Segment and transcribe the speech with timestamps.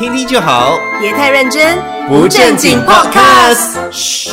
[0.00, 1.76] 听听就好，别太认真，
[2.08, 3.76] 不正经 Podcast。
[3.92, 4.30] 嘘，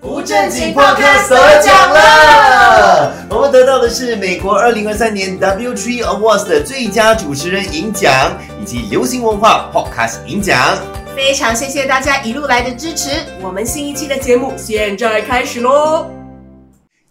[0.00, 3.12] 不正经 Podcast 得奖了！
[3.28, 8.10] 我们得到的是美国二零二三年 W Tree Awards 的最佳主持人银奖，
[8.62, 10.78] 以及流行文化 Podcast 银奖。
[11.14, 13.10] 非常谢谢大家一路来的支持，
[13.42, 16.06] 我们新一期的节目现在开始喽。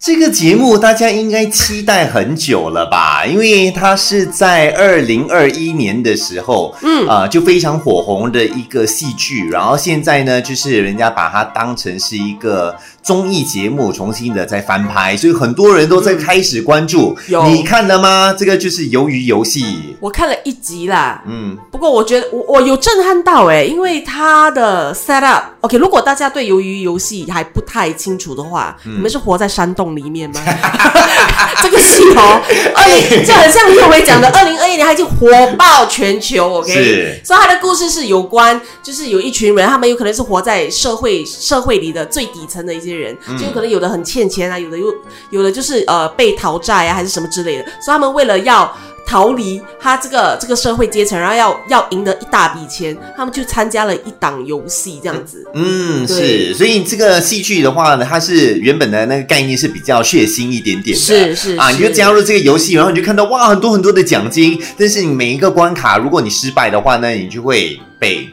[0.02, 3.24] 这个节目大家应该期待很久了吧？
[3.24, 17.18] 因为它是在二零二一年的时候，嗯啊、就非常火红的一个戏剧，然后现在呢，就是人家把它当成是一个综艺节目，重新的在翻拍，所以很多人都在开始关注。
[17.28, 17.44] 有。
[17.48, 18.34] 你看了吗？
[18.38, 28.96] 这个就是鱿鱼游戏，我看了一集啦，嗯，不过我觉得我我有震撼到哎、因为它的 set up，OK，、如果大家对鱿鱼游戏还不太清楚的话，嗯。
[28.96, 30.40] 你们是活在山洞里面吗？
[31.62, 32.42] 这个戏哦，
[32.76, 35.28] 二 零就很像叶伟讲的， 二零二一年它已经火
[35.58, 37.22] 爆全球，OK，是。
[37.24, 44.94] 所以它的故事是有关，就是有一群人，他们有可能是活在社会社会里的最底层的一些人，就可能有的很欠钱啊，有的又
[45.30, 48.72] 有的就是呃被讨债啊，还是什么之类的，所以他们为了要
[49.06, 55.46] 逃离他这个这个社会阶层，然后要要赢得一大笔钱，他们就参加了一档游戏这样子。
[55.54, 68.30] 嗯，是，所以这个戏剧的话呢，它是原本的那个概念是比较血腥一点点的，是是啊，你就加入这个游戏，然后你就看到哇，很多很多的奖金，但是你每一个关卡，如果你失败的话呢，你就会被，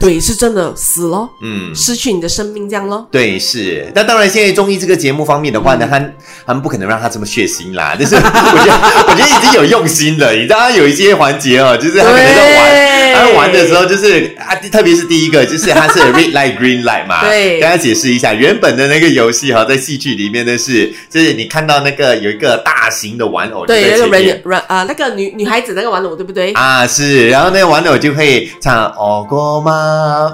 [0.00, 1.74] 对，是真的死了，嗯。
[1.74, 3.06] 失去你的生命这样咯。
[3.10, 3.90] 对，是。
[3.94, 5.98] 那当然，现在综艺这个节目方面的话呢，他
[6.46, 7.94] 他们不可能让他这么血腥啦。
[7.98, 10.32] 但是我觉得，我觉得已经有用心了。
[10.34, 17.22] 你知道，他有一些环节哦，就是他可能在玩，对他玩的时候，就是啊，特别是第一个，就是他是 red light green light 嘛。
[17.24, 26.52] 对跟他解释一下，原本的那个游戏哈，在戏剧里面的是，就是你看到那个有一个大型的玩偶对，那个人人啊、那个女女孩子那个玩偶，对不对？
[26.52, 29.83] 啊，是，然后那个玩偶就会唱“哦哥妈，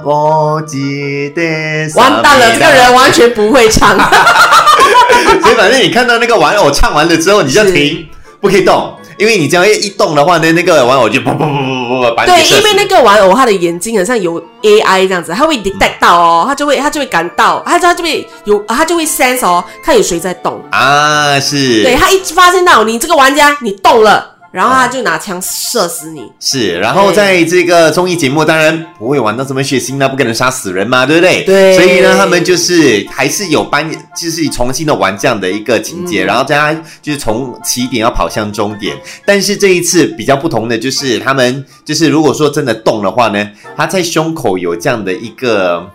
[0.04, 3.98] 我记得”，完蛋了，这个人完全不会唱。
[5.42, 8.08] 所以反正你看到那个玩偶唱完了之后，你就停，
[8.40, 20.62] 不可以动，因为你只要一动的话呢，那个玩偶就砰砰砰砰砰砰把你对，因为那个玩偶它的眼睛很像有 AI 这样子，它会 detect 到哦，它就会它就会感到，它它就会有它就会 sense 哦，看有谁在动。
[20.70, 26.30] 啊，是，对，它一发现到你这个玩家你动了，然后他就拿枪射死你。
[26.40, 31.44] 是，然后在这个综艺节目，当然不会玩到这么血腥那，不可能杀死人嘛，对不对？
[31.44, 38.96] 对所以呢，他们就是还是有搬，就是重新的玩这样的一个情节，嗯然后大家就是从起点要跑向终点。
[39.24, 45.88] 但是这一次比较不同的就是，他们就是如果说真的动的话呢，他在胸口有这样的一个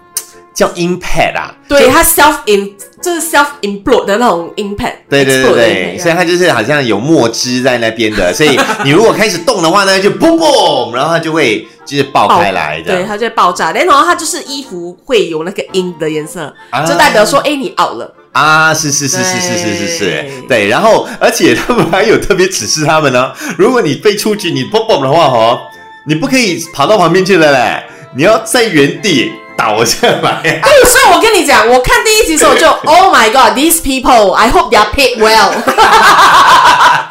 [0.54, 2.72] 叫 impact 啊，对，他 self in
[3.06, 4.96] 就是 self implode 的那种 impact。
[5.08, 12.96] 对对对对，所以它就是好像有墨汁在那边的，所以 你如果开始动的话呢，就 boom boom，，然后它就会就是爆开来的。
[12.96, 13.72] 对，它就会爆炸。
[13.72, 18.12] 然后它就是衣服会有那个 ink 的颜色，啊就代表说，哎，你 out 了。
[18.32, 25.60] 啊，是是是是是是是是对，然后而且他们还有特别指示他们呢，如果你飞出去你 boom boom 的话哦，
[26.08, 27.84] 你不可以跑到旁边去了嘞，
[28.16, 29.32] 你要在原地
[29.66, 30.42] 倒下来。
[30.44, 35.52] 对，所以我跟你讲，我看第一集的时候就 Oh my God, these people, I hope they are paid well。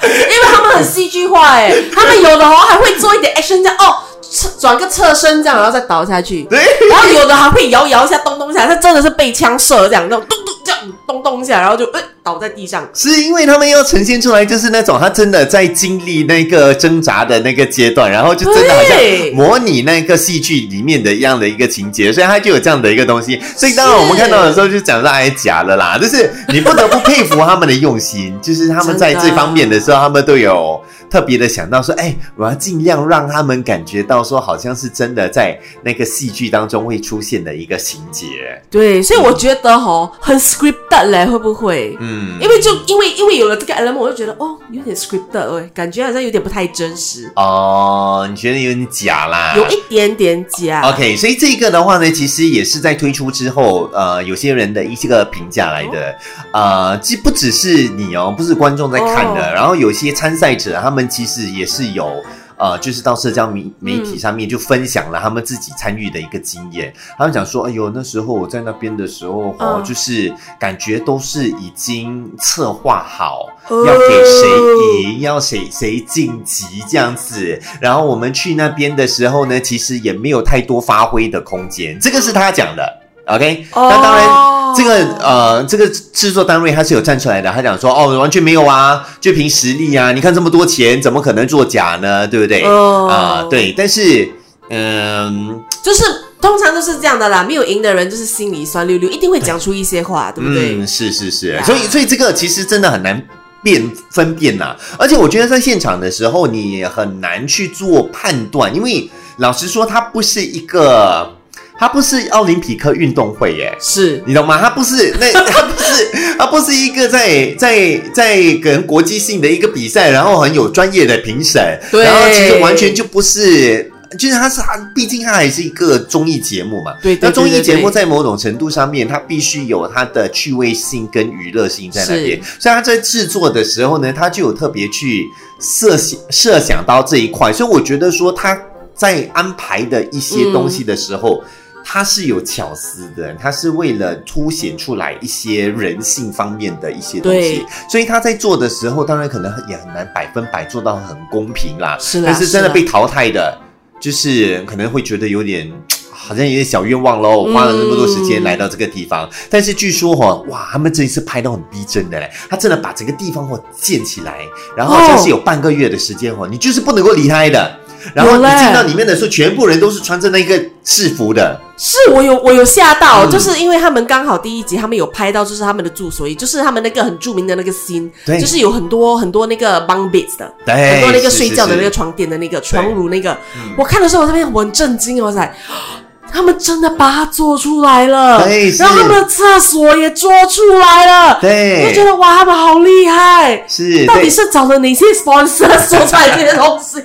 [0.04, 4.03] 因为他们很戏剧化哎，他们有的哦还会做一点 action 这样哦，
[4.34, 6.46] 侧转个侧身这样，然后再倒下去。
[6.50, 12.88] 然后有的还会摇摇一下，咚咚一下，他真的是被枪射这样，那种咚咚这样咚咚一下，然后就呃倒在地上。
[12.92, 18.98] 是因为他们要呈现出来，就是那种他真的在经历那个挣扎的那个阶段，然后就真的好像
[19.34, 23.40] 模拟那个戏剧里面的一样的一个情节，所以他就有这样的一个东西。
[23.56, 30.82] 所以当然我们看到的时候就讲说哎假了啦，就是你不得不佩服他们的用心，就是他们在这方面的时候，他们都有
[31.14, 38.26] 特别的想到说，哎，我要尽量让他们感觉到说，好像是真的在那个戏剧当中会出现的一个情节。
[38.68, 41.96] 对，所以我觉得吼很 scripted 嘞，会不会？
[42.00, 49.54] 嗯，因为就因为因为有了这个 element，我就觉得哦，有点 scripted 哎，感觉好像有点不太真实，哦，你觉得有点假啦？
[49.56, 50.80] 有一点点假。
[50.82, 56.12] OK，所以这个的话呢，其实也是在推出之后，呃，有些人的一些个评价来的，
[56.52, 62.22] 呃，既不只是你哦，不是观众在看的，哦然后有些参赛者他们其实也是有。
[62.56, 66.94] 呃，就是到社交媒媒体上面就分享了他们自己参与的一个经验。
[67.18, 77.60] 他们讲说，哎呦，那时候我在那边的时候，哦，嗯就是感觉都是已经策划好，哦要给谁赢，要谁谁晋级这样子。
[77.80, 83.00] 然后我们去那边的时候呢，其实也没有太多发挥的空间，这个是他讲的。
[83.26, 83.88] OK，、哦。
[83.90, 92.26] 那当然，这个呃，这个制作单位他是有站出来的，他讲说，哦，完全没有啊，就凭实力啊，你看这么多钱，怎么可能作假呢？
[92.26, 92.62] 对不对？
[92.64, 93.08] 哦。
[93.08, 94.28] 啊、对，但是
[94.70, 96.02] 嗯，就是
[96.40, 100.74] 通常都是这样的啦，没有赢的人就是心里酸溜溜，一定会讲出一些话，对不对？
[100.76, 101.62] 嗯，是是是，呀。
[101.64, 103.22] 所以所以这个其实真的很难
[103.62, 111.33] 辨分辨呐、而且我觉得在现场的时候，你也很难去做判断，因为老实说，它不是一个，
[111.78, 113.76] 它不是奥林匹克运动会耶。
[113.80, 114.58] 是，你懂吗？
[114.60, 126.94] 它不是那， 它不是，它不是一个在在在跟国际性的一个比赛，然后很有专业的评审，对然后其实完全就不是，就是它是它，毕竟它还是一个综艺节目嘛。
[127.02, 135.26] 对对那综艺节目在某种程度上面，它必须有它的趣味性跟娱乐性在那边，所以它在制作的时候呢，它就有特别去
[135.60, 138.56] 设想设想到这一块，所以我觉得说它
[138.94, 141.42] 在安排的一些东西的时候。
[141.84, 151.96] 它是有巧思的，他是为了凸显出来一些人性方面的一些东西，所以他在做的时候，当然可能也很难百分百做到很公平啦。
[152.00, 153.56] 是啦但是真的被淘汰的，
[154.00, 155.70] 就是可能会觉得有点。
[156.16, 164.38] 好像有点小冤枉喽，花了那么多时间来到这个地方，但是据说哈、哇，他们这一次拍到很逼真的嘞，他真的把整个地方哦建起来，
[164.74, 167.78] 然后好像是有半个月的时间哦，你就是不能够离开的。
[168.12, 168.48] 然后有嘞。
[168.52, 173.30] 你进到里面的时候，全部人都是穿着那个制服的，是我有我有吓到，嗯。
[173.30, 178.38] 就是因为他们刚好第一集他们有拍到，就是他们的住所，也就是他们那个很著名的那个 scene，对。
[178.40, 183.72] 就是有很多很多那个 bunk beds 的，对很多那个睡觉的那个床垫的那个床褥那个，嗯。
[183.78, 185.54] 我看的时候我这边我很震惊，哇塞！
[186.32, 193.64] 他们真的把它做出来了，对然后他们的厕所也做出来了，对我就觉得哇，他们好厉害！
[193.68, 197.00] 是到底是找了哪些 sponsor 做出来这些东西？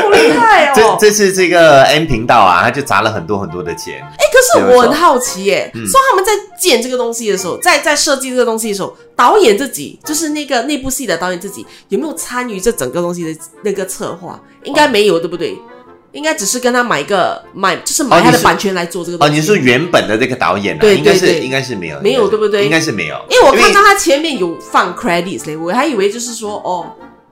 [0.00, 0.96] 好厉害哦！
[0.98, 4.02] 这这次这个 M 频道啊，他就砸了很多很多的钱。
[4.02, 14.38] 哎，可是我很好奇耶，嗯说他们在建这个东西的时候，在在设计这个东西的时候，导演自己就是那个那部戏的导演自己有没有参与这整个东西的那个策划？
[14.64, 15.56] 应该没有，对不对？
[16.12, 19.34] 应该只是跟他买一个买，就是买他的版权来做这个哦，东西。
[19.34, 26.86] 你说原本的这个导演啊，对应该是应该是没有，没有对不对应该是没有，因为我看到他前面有放 credits 嘞，我还以为就是说哦，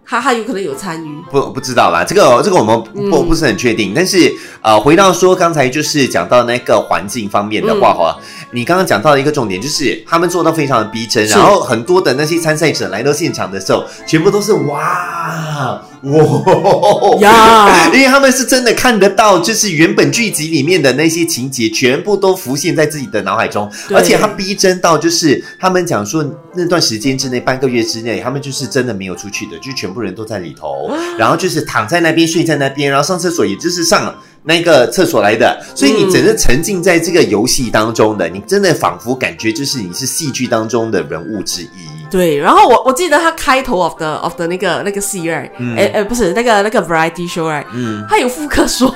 [0.05, 1.23] 他他有可能有参与。
[1.31, 3.93] 不不知道啦，这个这个我们不、嗯不是很确定。
[3.95, 8.19] 但是呃，回到说刚才就是讲到那个环境方面的嗯话哈、
[8.53, 17.91] 你刚刚讲到的一个重点就是他们做到非常的逼真，然后很多的那些参赛者来到现场的时候，全部都是哇哇呀。
[17.95, 26.25] 因为他们是真的看得到，就是原本剧集里面的那些情节，全部都浮现在自己的脑海中，而且他逼真到就是他们讲说
[26.55, 34.13] 那段时间之内，半个月之内，他们就是真的没有出去的，就全部人都在里头，然后就是躺在那边睡在那边，然后上厕所也就是上。
[34.45, 41.69] 那个厕所来的，所以你整个沉浸在这个游戏当中的，你真的仿佛感觉就是你是戏剧当中的人物之一。
[42.11, 45.49] 对，然后我我记得他开头 of the of the 那个那个戏哎
[45.95, 48.93] 哎、不是那个那个 variety show 嗯，他有复刻说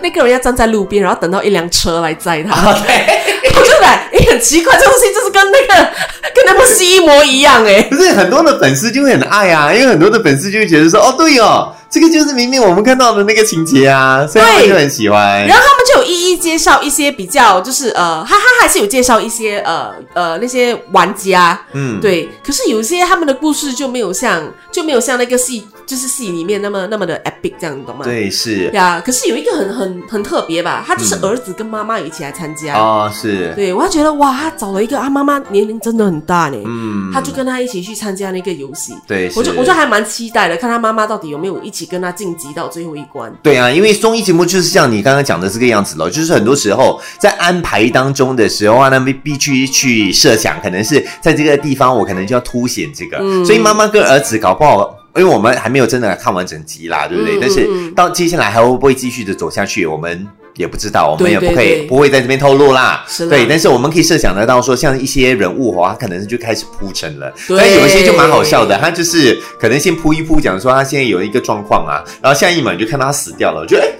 [0.00, 2.54] 那个人要站在路边，然后等到一辆车来载他。
[2.56, 5.90] 啊对， 我就来，哎、很奇怪，这东西就是跟那个
[6.34, 7.82] 跟那部戏一模一样哎。
[7.82, 15.46] 不是很多的粉丝就会很爱啊，因为很多的粉丝就会觉得说，哦，对哦，这个就是明明我们看到的那个情节啊，所以他们就很喜欢。
[15.46, 22.28] 然后他们就有一一介绍一些比较，就是呃，他他还是有介绍一些呃呃那些玩家，嗯，对。
[22.44, 24.42] 可是有一些他们的故事就没有像
[24.72, 28.04] 就没有像那个戏就是戏里面那么那么的 epic 这样，你懂吗？
[28.04, 32.74] 对，是呀，可是有一个很很很特别吧，他就是儿子跟妈妈一起来参加。
[32.74, 38.94] 哦，是，对，我还觉得哇，他找了一个啊，妈妈年龄真的很大呢，嗯，他就跟他一起去参加那个游戏。
[39.06, 43.32] 对，我就我就还蛮期待的，看他妈妈到底有没有一起跟他晋级到最后一关。
[43.42, 54.98] 对啊，因为综艺节目就是像你刚刚讲的这个样子咯，就是很多时候在安排当中的时候啊，那必必须去设想，可能是在这个地方我可能就要凸显这个，嗯所以妈妈跟儿子搞不好。
[55.16, 57.36] 因为我们还没有真的看完整集啦，对不对？
[57.36, 63.04] 嗯但是到接下来还会不会继续的走下去，我们也不知道，我们也不可以不会在这边透露啦。
[63.28, 67.32] 对，但是我们可以设想得到说，像一些人物哦，他可能就开始铺陈了。
[67.48, 73.90] 对但有一些就蛮好笑的，他就是可能先铺一铺，讲说他现在有一个状况啊，然后下一秒你就看到他死掉了，我觉得哎。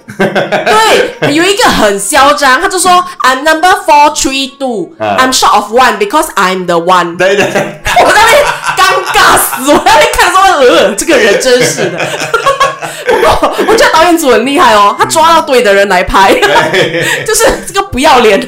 [1.19, 7.17] 对，有一个很嚣张，他就说 I'm number four three two, 啊 I'm short of one because I'm the one。
[7.19, 7.61] 对对对，
[8.03, 8.43] 我在那边
[8.77, 8.81] 尴
[9.13, 11.99] 尬死，我在那边看说，呃，这个人真是的。
[13.67, 16.33] 我觉得导演组很厉害哦，他抓到对的人来拍，
[17.25, 18.39] 就是这个不要脸，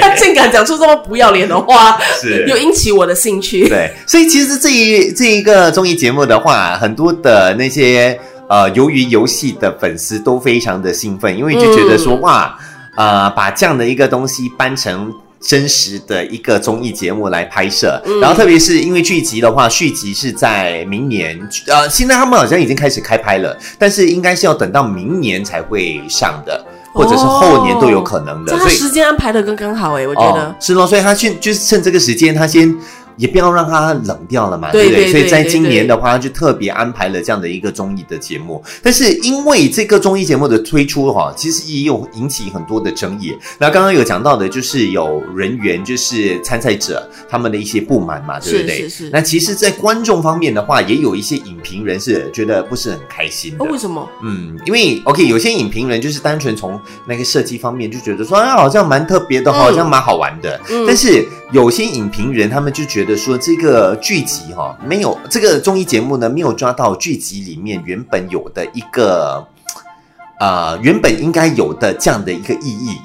[0.00, 3.68] 他竟敢讲出这么不要脸的话，是有引起我的兴趣。
[3.68, 8.18] 对，所以其实这一这一个综艺节目的话，很多的那些
[8.48, 12.58] 呃由于游戏的粉丝都非常的兴奋，因为就觉得说、嗯哇，
[12.96, 15.12] 呃，把这样的一个东西搬成。
[15.42, 26.64] 真实的一个综艺节目来拍摄，嗯然后特别是因为剧集的话，续集是在明年，呃，现在他们好像已经开始开拍了，但是应该是要等到明年才会上的。
[26.94, 28.54] 或者是后年都有可能的。
[28.58, 30.54] 所以时间安排的刚刚好哎，我觉得哦、。
[30.60, 32.70] 是咯，所以他去就是趁这个时间，他先
[33.16, 35.10] 也不要让它冷掉了嘛，对不对？
[35.10, 38.62] 所以在今年的话，他就特别安排了这样的一个综艺的节目。
[38.82, 43.36] 但是因为这个综艺节目的推出哈，其实也有引起很多的争议。
[43.58, 48.76] 那刚刚有讲到的，就是有人员就是参赛者他们的一些不满嘛，对不对？
[48.82, 53.64] 是是是那其实，在观众方面的话，也有一些影评人是觉得不是很开心的。
[53.64, 54.08] 哦，为什么？
[54.22, 60.60] 嗯，因为 OK，有些影评人就是单纯从那个设计方面就觉得说，啊，好像蛮特别的，嗯好像蛮好玩的。
[60.70, 69.46] 嗯但是有些影评人他们就觉得说，这个剧集哈、没有这个综艺节目呢，没有抓到剧集里面原本有的一个
[70.40, 72.96] 呃原本应该有的这样的一个意义，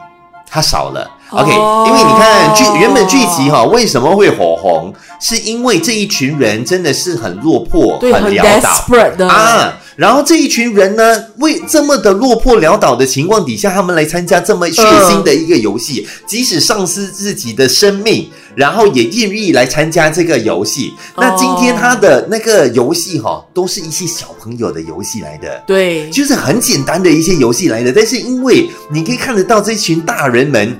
[0.49, 1.11] 它少了。
[1.29, 4.93] OK，、哦因为你看剧原本剧集哈、为什么会火红？
[5.19, 9.27] 是因为这一群人真的是很落魄、很潦倒。
[9.27, 20.93] 啊，然后这一群人呢，为这么的落魄潦倒的情况底下，他们来参加这么血腥的一个游戏，即使丧失自己的生命，然后也愿意来参加这个游戏。
[21.17, 25.63] 那今天他的那个游戏哈、都是一些小朋友的游戏来的。
[25.65, 30.79] 对，就是很简单的一些游戏来的，但是因为你可以看得到这群大人们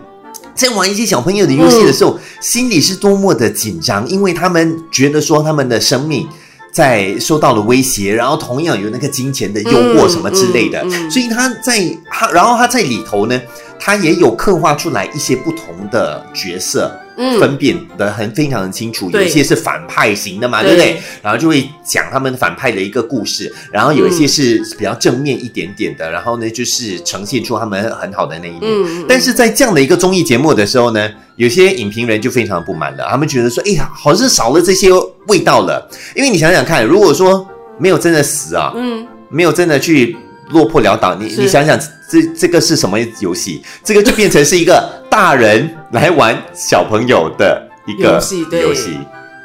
[0.54, 6.28] 在玩一些小朋友的游戏的时候，嗯心里是多么的紧张，因为他们觉得说他们的生命。
[6.78, 13.42] 在受到了威胁，然后同样有那个金钱的诱惑嗯什么之类的，嗯嗯所以他在他，然后他在里头呢，
[13.80, 17.07] 他也有刻画出来一些不同的角色，嗯
[17.40, 21.02] 分辨的很非常的清楚，有一些是反派型的嘛，对对不对？
[21.24, 28.62] 然后就会讲他们反派的一个故事，然后有一些是比较正面一点点的，然后呢就是呈现出他们很好的那一面。
[28.64, 34.90] 嗯，但是在这样的一个综艺节目的时候呢，有些影评人就非常不满了，他们觉得说，哎呀，好像少了这些
[35.28, 35.90] 味道了。
[36.16, 37.48] 因为你想想看，如果说
[37.80, 40.16] 没有真的死啊，嗯，没有真的去
[40.50, 43.62] 落魄潦倒，你你想想，这这个是什么游戏？
[43.84, 48.98] 这个就变成是一个大人来玩小朋友的一个游戏对游戏，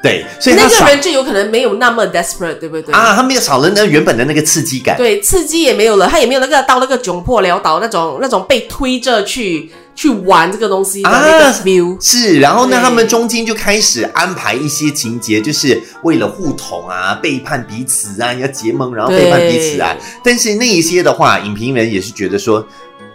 [0.03, 2.95] 对，所以那个人就有可能没有那么 desperate，对不对？
[2.95, 4.97] 啊，他没有少了那原本的那个刺激感。
[4.97, 11.99] 对，刺激也没有了，他也没有那个到那个窘迫潦倒那种那种被推着去去玩这个东西的那个啊。
[12.01, 19.97] 是，然后呢，他们中间就开始安排一些情节，就是为了互捅啊、背叛彼此啊，要结盟，然后背叛彼此啊。
[20.25, 22.67] 但是那一些的话，影评人也是觉得说，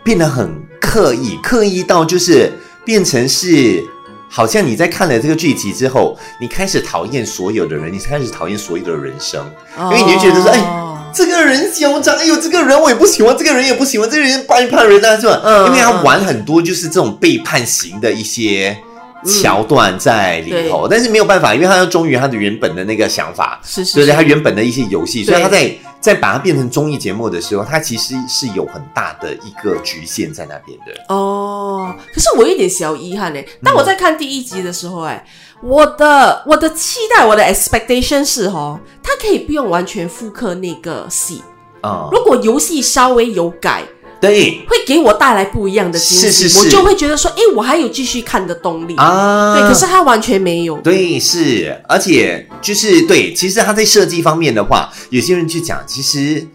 [0.04, 2.52] 变得很刻意，刻意到就是
[2.86, 3.84] 变成是。
[4.30, 15.42] 好像你在看了这个剧集之后，你开始讨厌所有的人，你开始讨厌所有的人生，因为你就觉得说，哎，哦这个人嚣张，哎呦，这个人我也不喜欢，这个人也不喜欢，这个人背叛人啊，是吧？
[15.44, 18.78] 嗯因为他玩很多就是这种背叛型的一些
[19.26, 25.70] 桥段在里头，但是没有办法，因为他要忠于他的原本的那个想法，是是对对，他，原本的一些游戏，所以他在
[26.08, 31.14] 在把它变成综艺节目的时候，它其实是有很大的一个局限在那边的。
[31.14, 33.44] 哦，可是我有点小遗憾呢。
[33.62, 35.28] 当我在看第一集的时候，哎，
[35.62, 41.44] 我的我的期待，我的 expectation 是哦，它可以不用完全复刻那个戏，
[41.82, 43.84] 啊、如果游戏稍微有改，
[44.20, 48.96] 对会给我带来不一样的惊喜，是是是我就会觉得说，哎，我还有继续看的动力。
[48.96, 50.78] 啊，对，可是他完全没有。
[50.80, 56.48] 对，是，而且就是对，其实他在设计方面的话，有些人去讲，其实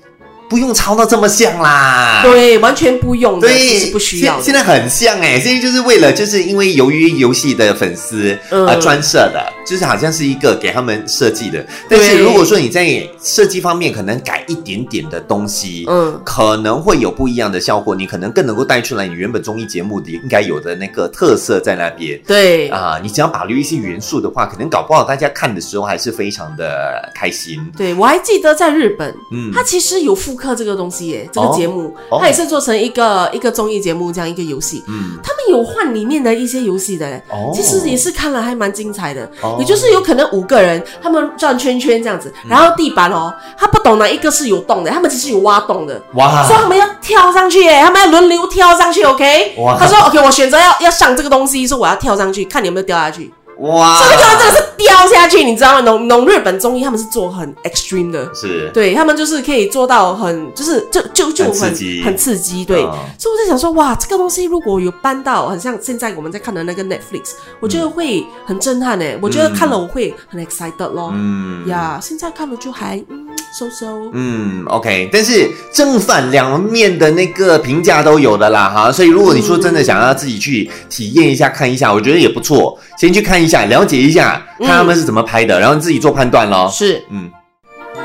[0.53, 2.21] 不用抄到这么像啦。
[2.23, 4.35] 对，完全不用的，对，这是不需要。
[4.35, 11.65] 现现在很像哎、现在就是为了，就是因为由于游戏的粉丝嗯而专设的，就是好像是一个给他们设计的。
[11.89, 22.21] 但是如果说你在设计方面可能改一点点的东西，嗯可能会有不一样的效果，你可能更能够带出来你原本综艺节目的应该有的那个特色在那边。
[22.27, 27.59] 对，啊，你只要保留一些元素的话，可能搞不好大家看的时候还是非常的开心。
[27.75, 34.83] 对我还记得在日本，嗯它其实有复刻这个东西耶，这个哦节目，哦它也是做成一个一个综艺节目这样一个游戏。
[34.89, 39.31] 嗯，他们有换里面的一些游戏的嘞，哦其实也是看了还蛮精彩的。
[39.41, 46.03] 哦也就是有可能五个人，他们转圈圈这样子，然后地板哦，他不懂哪一个是有洞的，他们其实有挖洞的。
[46.15, 49.55] 哇所以他们要跳上去耶，他们要轮流跳上去，OK？
[49.59, 53.33] 哇他说 OK，我选择要要上这个东西，说我要跳上去，看你有没有掉下去。
[53.63, 55.81] 哇，这个真的是掉下去，你知道吗？
[55.83, 62.83] 农农日本综艺他们是做很 extreme 的，是对他们就是可以做到很，就是就就就很很刺激很刺激，对。
[62.85, 69.17] 嗯所以我在想说，哇，这个东西如果有搬到很像现在我们在看的那个 Netflix，我觉得会很震撼诶。
[69.23, 71.13] 我觉得看了我会很 excited 咯。
[71.15, 73.29] 嗯呀现在看了就还嗯
[73.59, 74.11] 收收。
[74.13, 86.69] 嗯，OK，但是正反两面的那个评价都有的啦，哈，所以如果你说真的想要自己去体验一下、看一下，我觉得也不错，先去看一下，了解一下，看他们是怎么拍的，然后自己做判断咯。
[86.73, 87.31] 是，嗯，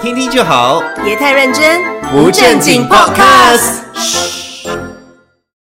[0.02, 4.27] 听听就好，别太认真，不正经 podcast